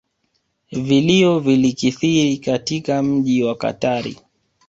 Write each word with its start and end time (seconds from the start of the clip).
Vilio 0.71 1.39
vilikithiri 1.39 2.37
katika 2.37 3.03
mji 3.03 3.43
wa 3.43 3.55
katari 3.55 4.17